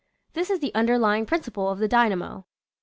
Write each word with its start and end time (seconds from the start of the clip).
This 0.33 0.49
is 0.49 0.61
the 0.61 0.73
underlying 0.73 1.27
principle 1.27 1.69
of 1.69 1.77
the 1.77 1.87
dynamo. 1.87 2.47